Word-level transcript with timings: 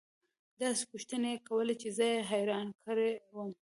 داسې 0.61 0.83
پوښتنې 0.91 1.29
يې 1.33 1.43
كولې 1.47 1.75
چې 1.81 1.89
زه 1.97 2.05
يې 2.13 2.19
حيران 2.31 2.67
كړى 2.83 3.11
وم. 3.35 3.49